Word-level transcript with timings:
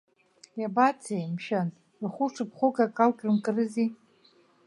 Иабацеи, 0.61 1.25
мшәан, 1.33 1.67
рхәы 2.03 2.25
шыԥхоу 2.33 2.71
какалк 2.77 3.19
рымкрызи. 3.25 3.87